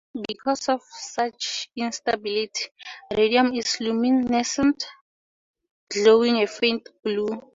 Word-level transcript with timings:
Because 0.27 0.67
of 0.67 0.81
such 0.89 1.69
instability, 1.75 2.69
radium 3.15 3.53
is 3.53 3.79
luminescent, 3.79 4.83
glowing 5.91 6.37
a 6.41 6.47
faint 6.47 6.89
blue. 7.03 7.39